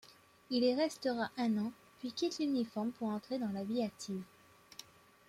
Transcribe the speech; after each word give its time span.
Il 0.49 0.63
y 0.63 0.73
restera 0.73 1.29
un 1.37 1.57
an, 1.59 1.71
puis 1.99 2.11
quitte 2.11 2.39
l'uniforme 2.39 2.89
pour 2.89 3.09
entrer 3.09 3.37
dans 3.37 3.51
la 3.51 3.63
vie 3.63 3.83
active. 3.83 4.23